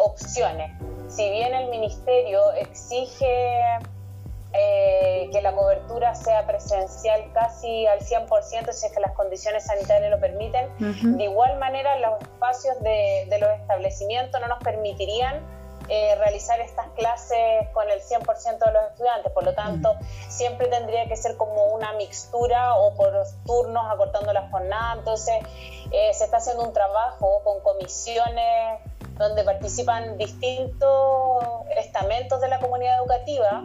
opciones. 0.00 0.70
Si 1.08 1.28
bien 1.30 1.54
el 1.54 1.70
ministerio 1.70 2.52
exige 2.52 3.78
eh, 4.54 5.30
que 5.32 5.40
la 5.40 5.54
cobertura 5.54 6.14
sea 6.14 6.46
presencial 6.46 7.24
casi 7.32 7.86
al 7.86 8.00
100% 8.00 8.72
si 8.72 8.86
es 8.86 8.92
que 8.92 9.00
las 9.00 9.12
condiciones 9.12 9.64
sanitarias 9.64 10.10
lo 10.10 10.20
permiten. 10.20 10.68
De 11.16 11.24
igual 11.24 11.58
manera, 11.58 11.98
los 11.98 12.20
espacios 12.20 12.78
de, 12.80 13.26
los 13.40 13.50
establecimientos 13.60 14.38
no 14.42 14.48
nos 14.48 14.58
permitirían 14.58 15.40
eh, 15.88 16.14
realizar 16.16 16.60
estas 16.60 16.86
clases 16.90 17.68
con 17.72 17.88
el 17.90 18.00
100% 18.00 18.58
de 18.58 18.72
los 18.72 18.82
estudiantes, 18.90 19.32
por 19.32 19.44
lo 19.44 19.54
tanto, 19.54 19.96
siempre 20.28 20.68
tendría 20.68 21.08
que 21.08 21.16
ser 21.16 21.36
como 21.36 21.64
una 21.66 21.94
mixtura 21.94 22.76
o 22.76 22.94
por 22.94 23.12
turnos 23.46 23.84
acortando 23.90 24.32
la 24.32 24.48
jornada, 24.50 24.94
entonces 24.98 25.34
eh, 25.90 26.12
se 26.14 26.24
está 26.24 26.36
haciendo 26.36 26.62
un 26.62 26.72
trabajo 26.72 27.42
con 27.42 27.60
comisiones 27.60 28.80
donde 29.22 29.44
participan 29.44 30.18
distintos 30.18 31.44
estamentos 31.78 32.40
de 32.40 32.48
la 32.48 32.58
comunidad 32.58 32.98
educativa, 32.98 33.62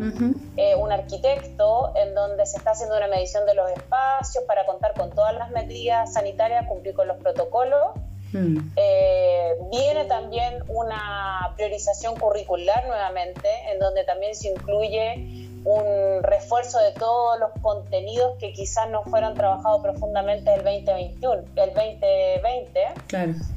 eh, 0.56 0.76
un 0.76 0.92
arquitecto, 0.92 1.94
en 1.96 2.14
donde 2.14 2.46
se 2.46 2.58
está 2.58 2.72
haciendo 2.72 2.96
una 2.96 3.08
medición 3.08 3.46
de 3.46 3.56
los 3.56 3.70
espacios 3.72 4.44
para 4.46 4.66
contar 4.66 4.94
con 4.94 5.10
todas 5.10 5.34
las 5.34 5.50
medidas 5.52 6.14
sanitarias, 6.14 6.68
cumplir 6.68 6.94
con 6.94 7.08
los 7.08 7.18
protocolos. 7.18 7.88
Mm. 8.34 8.58
Eh, 8.76 9.56
viene 9.72 10.06
también 10.06 10.64
una 10.68 11.54
priorización 11.56 12.16
curricular 12.18 12.86
nuevamente, 12.88 13.50
en 13.72 13.80
donde 13.80 14.04
también 14.04 14.36
se 14.36 14.50
incluye 14.50 15.47
un 15.64 16.24
refuerzo 16.24 16.80
de 16.80 16.92
todos 16.94 17.40
los 17.40 17.50
contenidos 17.62 18.38
que 18.40 18.54
quizás 18.54 18.90
no 18.90 19.04
fueron 19.04 19.34
trabajados 19.34 19.82
profundamente 19.82 20.54
el 20.54 20.64
2021, 20.64 21.34
el 21.56 21.74
2020. 21.74 22.88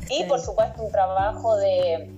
Y 0.09 0.25
por 0.25 0.41
supuesto 0.41 0.83
un 0.83 0.91
trabajo 0.91 1.57
de 1.57 2.11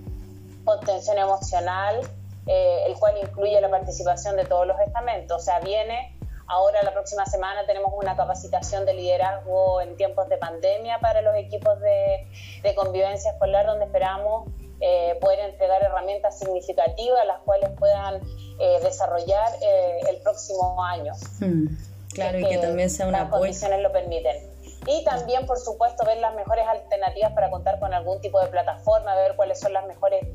contención 0.65 1.17
emocional, 1.17 2.01
eh, 2.47 2.83
el 2.87 2.95
cual 2.95 3.15
incluye 3.21 3.59
la 3.61 3.69
participación 3.69 4.35
de 4.35 4.45
todos 4.45 4.65
los 4.65 4.79
estamentos. 4.79 5.41
O 5.41 5.43
sea, 5.43 5.59
viene 5.59 6.17
ahora 6.47 6.81
la 6.83 6.91
próxima 6.91 7.25
semana 7.25 7.65
tenemos 7.65 7.93
una 7.95 8.15
capacitación 8.15 8.85
de 8.85 8.93
liderazgo 8.93 9.81
en 9.81 9.95
tiempos 9.95 10.27
de 10.29 10.37
pandemia 10.37 10.99
para 10.99 11.21
los 11.21 11.35
equipos 11.35 11.79
de, 11.79 12.27
de 12.61 12.75
convivencia 12.75 13.31
escolar, 13.31 13.65
donde 13.65 13.85
esperamos 13.85 14.49
eh, 14.79 15.17
poder 15.21 15.39
entregar 15.39 15.81
herramientas 15.81 16.39
significativas 16.39 17.25
las 17.25 17.39
cuales 17.39 17.69
puedan 17.77 18.21
eh, 18.59 18.79
desarrollar 18.83 19.51
eh, 19.61 19.99
el 20.09 20.17
próximo 20.17 20.83
año. 20.83 21.13
Hmm, 21.39 21.67
claro, 22.13 22.39
y 22.39 22.45
que 22.45 22.57
también 22.57 22.89
sea 22.89 23.07
una 23.07 23.21
Las 23.21 23.29
condiciones 23.29 23.81
lo 23.81 23.91
permiten. 23.91 24.51
Y 24.85 25.03
también, 25.05 25.45
por 25.45 25.57
supuesto, 25.59 26.05
ver 26.05 26.17
las 26.17 26.35
mejores 26.35 26.67
alternativas 26.67 27.31
para 27.31 27.49
contar 27.49 27.79
con 27.79 27.93
algún 27.93 28.19
tipo 28.19 28.41
de 28.41 28.47
plataforma, 28.47 29.15
ver 29.15 29.37
cuáles 29.37 29.59
son 29.59 29.71
las 29.71 29.85
mejores 29.87 30.25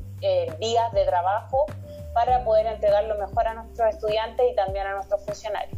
vías 0.57 0.91
de 0.91 1.05
trabajo 1.05 1.67
para 2.15 2.43
poder 2.43 2.65
entregar 2.65 3.03
lo 3.03 3.15
mejor 3.19 3.47
a 3.47 3.53
nuestros 3.53 3.93
estudiantes 3.93 4.47
y 4.51 4.55
también 4.55 4.87
a 4.87 4.95
nuestros 4.95 5.23
funcionarios. 5.23 5.77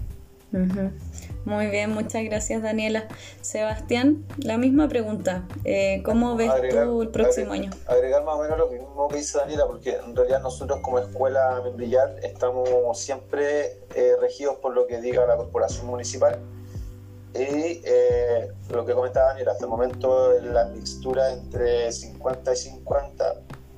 Muy 1.46 1.68
bien, 1.68 1.92
muchas 1.94 2.24
gracias 2.24 2.62
Daniela. 2.62 3.08
Sebastián, 3.42 4.26
la 4.38 4.58
misma 4.58 4.88
pregunta. 4.88 5.48
Eh, 5.64 6.02
¿Cómo 6.06 6.36
ves 6.36 6.52
tú 6.70 7.02
el 7.02 7.10
próximo 7.10 7.54
año? 7.54 7.72
Agregar 7.88 8.24
más 8.24 8.36
o 8.36 8.42
menos 8.44 8.58
lo 8.58 8.68
mismo 8.70 9.08
que 9.08 9.18
dice 9.18 9.38
Daniela, 9.38 9.66
porque 9.66 9.96
en 9.96 10.16
realidad 10.16 10.42
nosotros 10.42 10.80
como 10.82 11.00
escuela 11.00 11.62
Membrillar 11.64 12.16
estamos 12.24 13.00
siempre 13.00 13.80
eh, 13.96 14.16
regidos 14.20 14.58
por 14.58 14.74
lo 14.74 14.86
que 14.88 15.02
diga 15.02 15.26
la 15.26 15.38
corporación 15.38 15.88
municipal. 15.88 16.40
Y 17.34 17.82
eh, 17.86 18.52
lo 18.70 18.86
que 18.86 18.94
comentaba 18.94 19.30
Daniela, 19.30 19.54
hasta 19.54 19.66
el 19.66 19.72
momento 19.72 20.34
la 20.42 20.66
mixtura 20.66 21.32
entre 21.32 21.92
50 21.92 22.54
y 22.54 22.56
50 22.56 23.36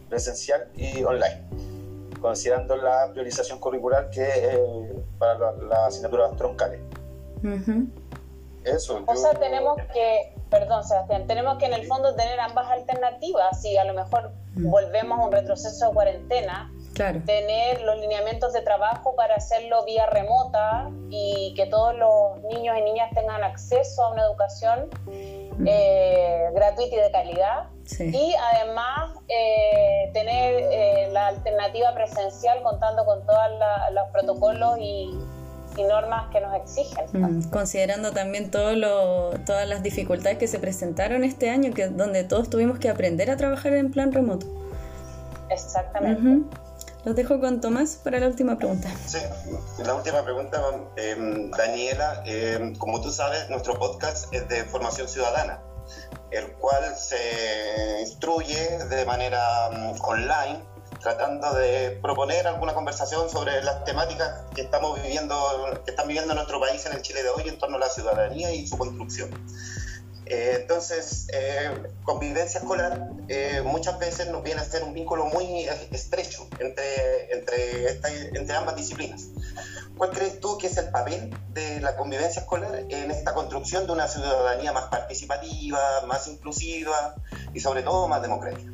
presencial 0.09 0.69
y 0.75 1.03
online 1.03 1.43
considerando 2.23 2.77
la 2.77 3.09
priorización 3.11 3.59
curricular 3.59 4.09
que 4.09 4.23
eh, 4.25 5.03
para 5.19 5.51
las 5.51 5.79
asignaturas 5.89 6.35
troncales. 6.37 6.79
Eso. 8.65 9.03
O 9.05 9.15
sea, 9.15 9.33
tenemos 9.33 9.77
que, 9.93 10.33
perdón 10.49 10.83
Sebastián, 10.83 11.27
tenemos 11.27 11.57
que 11.57 11.65
en 11.65 11.73
el 11.73 11.85
fondo 11.85 12.15
tener 12.15 12.39
ambas 12.39 12.69
alternativas. 12.71 13.61
Si 13.61 13.77
a 13.77 13.83
lo 13.83 13.93
mejor 13.93 14.31
mm. 14.55 14.69
volvemos 14.69 15.19
a 15.19 15.25
un 15.25 15.31
retroceso 15.31 15.87
de 15.87 15.93
cuarentena, 15.93 16.71
tener 17.25 17.81
los 17.81 17.97
lineamientos 17.97 18.53
de 18.53 18.61
trabajo 18.61 19.15
para 19.15 19.35
hacerlo 19.35 19.83
vía 19.83 20.05
remota 20.05 20.91
y 21.09 21.53
que 21.55 21.65
todos 21.65 21.95
los 21.95 22.41
niños 22.43 22.77
y 22.77 22.83
niñas 22.83 23.09
tengan 23.15 23.43
acceso 23.43 24.03
a 24.03 24.11
una 24.11 24.23
educación 24.23 24.89
mm. 25.07 25.67
eh, 25.67 26.49
gratuita 26.53 26.95
y 26.95 26.99
de 26.99 27.11
calidad. 27.11 27.67
Y 27.99 28.33
además 28.53 29.17
eh, 29.27 30.09
tener 30.13 30.55
eh, 30.71 31.09
la 31.11 31.27
alternativa 31.27 31.93
presencial 31.93 32.63
contando 32.63 33.03
con 33.03 33.25
todos 33.25 33.41
los 33.91 34.09
protocolos 34.11 34.77
y, 34.79 35.11
normas 35.81 36.29
que 36.31 36.39
nos 36.39 36.55
exigen. 36.55 37.05
Mm, 37.13 37.49
considerando 37.49 38.11
también 38.11 38.51
todo 38.51 38.75
lo, 38.75 39.31
todas 39.45 39.67
las 39.67 39.81
dificultades 39.81 40.37
que 40.37 40.47
se 40.47 40.59
presentaron 40.59 41.23
este 41.23 41.49
año, 41.49 41.73
que 41.73 41.87
donde 41.87 42.23
todos 42.23 42.49
tuvimos 42.49 42.77
que 42.77 42.89
aprender 42.89 43.31
a 43.31 43.37
trabajar 43.37 43.73
en 43.73 43.91
plan 43.91 44.11
remoto. 44.11 44.45
Exactamente. 45.49 46.45
Los 47.05 47.15
dejo 47.15 47.39
con 47.39 47.59
Tomás 47.59 47.99
para 48.01 48.19
la 48.19 48.27
última 48.27 48.57
pregunta. 48.57 48.89
Sí, 49.05 49.17
la 49.85 49.93
última 49.93 50.23
pregunta, 50.23 50.61
em, 50.95 51.51
Daniela. 51.51 52.23
Em, 52.25 52.75
como 52.75 53.01
tú 53.01 53.11
sabes, 53.11 53.49
nuestro 53.49 53.77
podcast 53.77 54.33
es 54.33 54.47
de 54.47 54.63
formación 54.63 55.09
ciudadana, 55.09 55.59
el 56.31 56.53
cual 56.53 56.95
se 56.95 57.99
instruye 57.99 58.85
de 58.89 59.05
manera 59.05 59.69
mm, 59.71 60.01
online, 60.01 60.63
tratando 61.03 61.53
de 61.53 61.99
proponer 62.01 62.47
alguna 62.47 62.73
conversación 62.73 63.29
sobre 63.29 63.61
las 63.61 63.83
temáticas 63.83 64.45
que 64.55 64.61
estamos 64.61 65.01
viviendo, 65.03 65.35
que 65.85 65.91
están 65.91 66.07
viviendo 66.07 66.33
nuestro 66.33 66.59
país 66.59 66.85
en 66.85 66.93
el 66.93 67.01
Chile 67.01 67.21
de 67.21 67.29
hoy 67.29 67.47
en 67.47 67.59
torno 67.59 67.75
a 67.75 67.79
la 67.81 67.89
ciudadanía 67.89 68.51
y 68.53 68.65
su 68.65 68.77
construcción. 68.77 69.29
Eh, 70.25 70.59
entonces, 70.61 71.27
eh, 71.33 71.69
convivencia 72.03 72.61
escolar 72.61 73.09
eh, 73.27 73.61
muchas 73.65 73.99
veces 73.99 74.29
nos 74.29 74.41
viene 74.41 74.61
a 74.61 74.63
ser 74.63 74.83
un 74.83 74.93
vínculo 74.93 75.25
muy 75.25 75.67
estrecho 75.91 76.47
entre, 76.59 77.33
entre, 77.33 77.99
entre 78.33 78.55
ambas 78.55 78.77
disciplinas. 78.77 79.27
¿Cuál 79.97 80.11
crees 80.11 80.39
tú 80.39 80.57
que 80.57 80.67
es 80.67 80.77
el 80.77 80.89
papel 80.89 81.35
de 81.49 81.81
la 81.81 81.97
convivencia 81.97 82.41
escolar 82.41 82.85
en 82.89 83.11
esta 83.11 83.33
construcción 83.33 83.85
de 83.85 83.91
una 83.91 84.07
ciudadanía 84.07 84.71
más 84.71 84.85
participativa, 84.85 85.79
más 86.07 86.27
inclusiva 86.27 87.15
y 87.53 87.59
sobre 87.59 87.83
todo 87.83 88.07
más 88.07 88.21
democrática? 88.21 88.71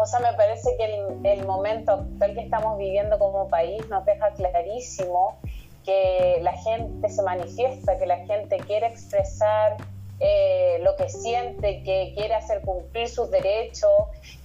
O 0.00 0.06
sea, 0.06 0.18
me 0.20 0.32
parece 0.32 0.76
que 0.78 0.84
el, 0.84 1.26
el 1.26 1.46
momento 1.46 1.92
actual 1.92 2.34
que 2.34 2.40
estamos 2.40 2.78
viviendo 2.78 3.18
como 3.18 3.48
país 3.48 3.86
nos 3.90 4.04
deja 4.06 4.30
clarísimo 4.30 5.38
que 5.84 6.38
la 6.42 6.52
gente 6.52 7.08
se 7.08 7.22
manifiesta, 7.22 7.98
que 7.98 8.06
la 8.06 8.18
gente 8.26 8.56
quiere 8.58 8.86
expresar 8.86 9.76
eh, 10.18 10.78
lo 10.82 10.96
que 10.96 11.08
siente, 11.08 11.82
que 11.82 12.12
quiere 12.14 12.34
hacer 12.34 12.60
cumplir 12.60 13.08
sus 13.08 13.30
derechos, 13.30 13.90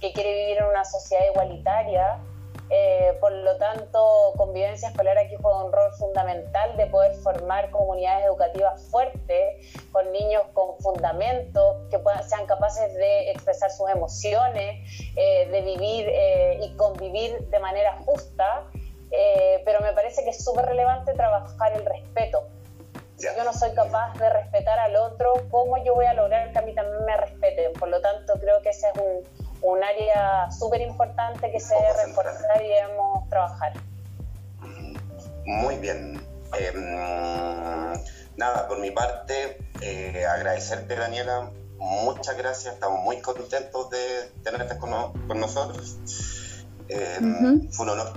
que 0.00 0.12
quiere 0.12 0.34
vivir 0.34 0.58
en 0.58 0.64
una 0.64 0.84
sociedad 0.84 1.24
igualitaria. 1.30 2.18
Eh, 2.70 3.16
por 3.20 3.32
lo 3.32 3.56
tanto, 3.58 4.32
convivencia 4.36 4.88
escolar 4.88 5.18
aquí 5.18 5.36
juega 5.40 5.64
un 5.64 5.72
rol 5.72 5.92
fundamental 5.94 6.76
de 6.76 6.86
poder 6.86 7.14
formar 7.14 7.70
comunidades 7.70 8.26
educativas 8.26 8.82
fuertes, 8.90 9.72
con 9.92 10.10
niños 10.12 10.42
con 10.52 10.76
fundamentos, 10.78 11.76
que 11.90 11.98
puedan, 11.98 12.28
sean 12.28 12.46
capaces 12.46 12.92
de 12.94 13.30
expresar 13.30 13.70
sus 13.70 13.88
emociones, 13.88 14.80
eh, 15.16 15.48
de 15.48 15.60
vivir 15.62 16.12
y 16.60 16.76
convivir 16.76 17.48
de 17.48 17.58
manera 17.58 17.98
justa. 18.04 18.64
pero 19.64 19.80
me 19.80 19.92
parece 19.92 20.24
que 20.24 20.30
es 20.30 20.44
súper 20.44 20.66
relevante 20.66 21.12
trabajar 21.14 21.72
el 21.72 21.84
respeto 21.86 22.48
si 23.16 23.26
yo 23.26 23.44
no 23.44 23.52
soy 23.52 23.70
capaz 23.72 24.12
de 24.18 24.28
respetar 24.28 24.78
al 24.78 24.94
otro, 24.96 25.32
¿cómo 25.50 25.82
yo 25.82 25.94
voy 25.94 26.04
a 26.04 26.12
lograr 26.12 26.52
que 26.52 26.58
a 26.58 26.62
mí 26.62 26.74
también 26.74 27.04
me 27.04 27.16
respeten? 27.16 27.72
Por 27.72 27.88
lo 27.88 28.00
tanto, 28.00 28.34
creo 28.38 28.60
que 28.60 28.70
ese 28.70 28.88
es 28.88 29.00
un, 29.00 29.45
un 29.66 29.82
área 29.82 30.50
súper 30.50 30.80
importante 30.80 31.50
que 31.50 31.58
se 31.58 31.74
debe 31.74 32.06
reforzar 32.06 32.62
y 32.62 32.68
debemos 32.68 33.28
trabajar. 33.28 33.72
Muy 35.44 35.76
bien. 35.76 36.24
Em, 36.58 37.94
nada, 38.36 38.68
por 38.68 38.78
mi 38.78 38.92
parte, 38.92 39.58
eh, 39.80 40.24
agradecerte, 40.24 40.94
Daniela. 40.94 41.50
Muchas 41.78 42.36
gracias, 42.36 42.74
estamos 42.74 43.00
muy 43.02 43.20
contentos 43.20 43.90
de 43.90 44.32
tenerte 44.44 44.78
con, 44.78 44.90
con 45.26 45.40
nosotros. 45.40 45.98
Em, 46.88 47.68
fue 47.70 47.86
un 47.86 47.90
honor 47.90 48.12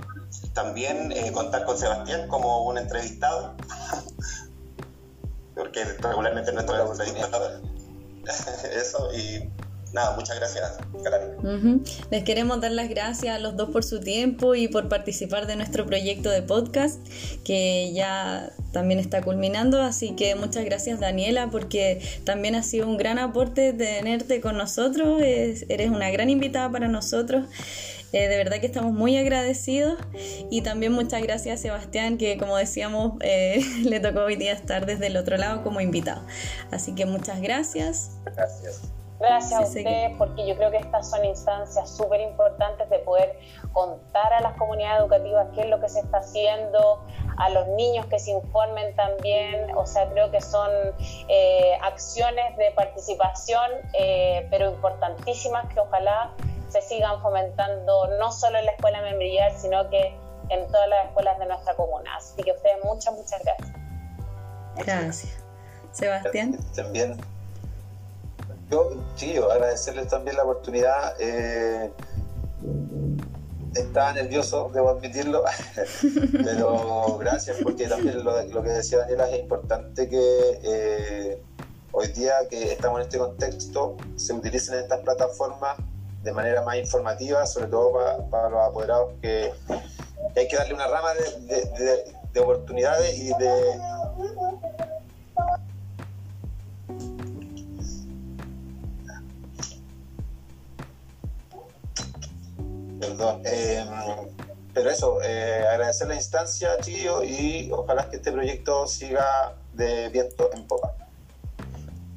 también 0.54 1.10
eh, 1.10 1.32
contar 1.32 1.64
con 1.64 1.76
Sebastián 1.76 2.28
como 2.28 2.64
un 2.64 2.78
entrevistado 2.78 3.56
porque 5.56 5.84
regularmente 5.84 6.52
no 6.52 6.60
estoy 6.60 6.76
la 6.76 7.60
Eso 8.72 9.12
y 9.12 9.50
nada, 9.92 10.14
muchas 10.16 10.36
gracias, 10.38 10.78
Les 12.10 12.24
queremos 12.24 12.60
dar 12.60 12.72
las 12.72 12.88
gracias 12.88 13.34
a 13.34 13.38
los 13.38 13.56
dos 13.56 13.70
por 13.70 13.84
su 13.84 14.00
tiempo 14.00 14.54
y 14.54 14.68
por 14.68 14.88
participar 14.88 15.46
de 15.46 15.56
nuestro 15.56 15.86
proyecto 15.86 16.30
de 16.30 16.42
podcast 16.42 17.00
que 17.44 17.92
ya 17.92 18.52
también 18.72 19.00
está 19.00 19.22
culminando. 19.22 19.82
Así 19.82 20.14
que 20.14 20.34
muchas 20.34 20.64
gracias, 20.64 21.00
Daniela, 21.00 21.50
porque 21.50 22.00
también 22.24 22.54
ha 22.54 22.62
sido 22.62 22.86
un 22.86 22.96
gran 22.96 23.18
aporte 23.18 23.72
tenerte 23.72 24.40
con 24.40 24.56
nosotros. 24.56 25.20
eres 25.20 25.90
una 25.90 26.10
gran 26.10 26.30
invitada 26.30 26.70
para 26.70 26.88
nosotros. 26.88 27.46
Eh, 28.12 28.28
de 28.28 28.36
verdad 28.36 28.58
que 28.58 28.66
estamos 28.66 28.92
muy 28.92 29.16
agradecidos 29.16 29.96
y 30.50 30.62
también 30.62 30.92
muchas 30.92 31.22
gracias 31.22 31.60
a 31.60 31.62
Sebastián 31.62 32.18
que 32.18 32.38
como 32.38 32.56
decíamos 32.56 33.12
eh, 33.20 33.64
le 33.84 34.00
tocó 34.00 34.22
hoy 34.22 34.34
día 34.34 34.52
estar 34.52 34.84
desde 34.84 35.06
el 35.06 35.16
otro 35.16 35.36
lado 35.36 35.62
como 35.62 35.80
invitado. 35.80 36.22
Así 36.72 36.94
que 36.94 37.06
muchas 37.06 37.40
gracias. 37.40 38.10
Gracias. 38.24 38.82
Gracias 39.20 39.60
a 39.60 39.64
ustedes 39.64 40.16
porque 40.16 40.46
yo 40.46 40.56
creo 40.56 40.70
que 40.70 40.78
estas 40.78 41.10
son 41.10 41.22
instancias 41.26 41.94
súper 41.94 42.22
importantes 42.22 42.88
de 42.88 43.00
poder 43.00 43.38
contar 43.72 44.32
a 44.32 44.40
las 44.40 44.56
comunidades 44.56 45.00
educativas 45.00 45.46
qué 45.54 45.60
es 45.60 45.68
lo 45.68 45.78
que 45.78 45.90
se 45.90 46.00
está 46.00 46.18
haciendo, 46.18 47.04
a 47.36 47.50
los 47.50 47.68
niños 47.68 48.06
que 48.06 48.18
se 48.18 48.30
informen 48.30 48.96
también, 48.96 49.76
o 49.76 49.84
sea, 49.84 50.08
creo 50.08 50.30
que 50.30 50.40
son 50.40 50.70
eh, 51.28 51.78
acciones 51.82 52.56
de 52.56 52.70
participación, 52.70 53.70
pero 54.50 54.70
importantísimas 54.70 55.68
que 55.72 55.80
ojalá 55.80 56.32
se 56.70 56.80
sigan 56.80 57.20
fomentando 57.20 58.08
no 58.18 58.32
solo 58.32 58.58
en 58.58 58.64
la 58.64 58.72
escuela 58.72 59.02
membrillar, 59.02 59.52
sino 59.52 59.88
que 59.90 60.16
en 60.48 60.66
todas 60.68 60.88
las 60.88 61.06
escuelas 61.06 61.38
de 61.38 61.46
nuestra 61.46 61.74
comuna. 61.74 62.16
Así 62.16 62.42
que 62.42 62.52
ustedes 62.52 62.82
muchas, 62.84 63.14
muchas 63.14 63.42
gracias. 63.44 63.72
Gracias. 64.76 65.44
Sebastián. 65.92 66.58
También. 66.74 67.20
Yo, 68.70 68.90
sí, 69.16 69.36
agradecerles 69.36 70.08
también 70.08 70.36
la 70.36 70.44
oportunidad. 70.44 71.14
Eh, 71.18 71.90
estaba 73.74 74.12
nervioso, 74.12 74.70
debo 74.72 74.90
admitirlo, 74.90 75.44
pero 76.44 77.18
gracias 77.18 77.58
porque 77.62 77.86
también 77.86 78.24
lo, 78.24 78.62
que 78.62 78.68
decía 78.68 78.98
Daniela 78.98 79.30
es 79.30 79.40
importante 79.40 80.08
que 80.08 80.60
eh, 80.62 81.42
hoy 81.92 82.08
día 82.08 82.34
que 82.48 82.72
estamos 82.72 83.00
en 83.00 83.06
este 83.06 83.18
contexto 83.18 83.96
se 84.16 84.32
utilicen 84.32 84.78
estas 84.78 85.00
plataformas 85.00 85.76
de 86.22 86.32
manera 86.32 86.62
más 86.62 86.76
informativa, 86.76 87.46
sobre 87.46 87.68
todo 87.68 87.92
para, 88.30 88.48
los 88.50 88.60
apoderados, 88.60 89.14
que, 89.22 89.52
hay 90.36 90.48
que 90.48 90.56
darle 90.56 90.74
una 90.74 90.86
rama 90.86 91.10
de, 91.14 92.40
oportunidades 92.40 93.16
y 93.18 93.28
de... 93.34 93.80
Perdón. 103.00 103.42
Em, 103.44 103.88
pero 104.74 104.90
eso, 104.90 105.20
eh, 105.22 105.64
agradecer 105.68 106.06
la 106.06 106.14
instancia, 106.14 106.78
Chillo, 106.80 107.24
y 107.24 107.70
ojalá 107.72 108.08
que 108.08 108.16
este 108.16 108.30
proyecto 108.30 108.86
siga 108.86 109.56
de 109.74 110.08
viento 110.10 110.50
en 110.52 110.66
popa. 110.66 110.94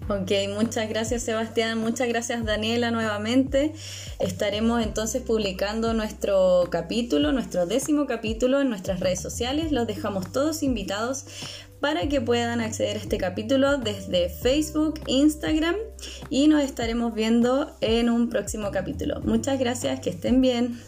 Ok, 0.10 0.32
muchas 0.50 0.90
gracias 0.90 1.24
Sebastián, 1.24 1.78
muchas 1.78 2.10
gracias 2.10 2.44
Daniela 2.44 2.92
nuevamente. 2.92 3.74
Estaremos 4.20 4.84
entonces 4.84 5.22
publicando 5.22 5.94
nuestro 5.94 6.68
capítulo, 6.70 7.32
nuestro 7.32 7.66
décimo 7.66 8.06
capítulo 8.06 8.60
en 8.60 8.70
nuestras 8.70 9.00
redes 9.00 9.22
sociales. 9.22 9.72
Los 9.72 9.88
dejamos 9.88 10.30
todos 10.34 10.62
invitados 10.62 11.26
para 11.84 12.08
que 12.08 12.22
puedan 12.22 12.62
acceder 12.62 12.96
a 12.96 13.00
este 13.02 13.18
capítulo 13.18 13.78
desde 13.78 14.30
Facebook, 14.30 15.02
Instagram 15.06 15.76
y 16.30 16.48
nos 16.48 16.64
estaremos 16.64 17.14
viendo 17.14 17.76
en 17.82 18.10
un 18.10 18.30
próximo 18.30 18.72
capítulo. 18.72 19.20
Muchas 19.26 19.60
gracias, 19.60 20.00
que 20.00 20.12
estén 20.12 20.40
bien. 20.40 20.80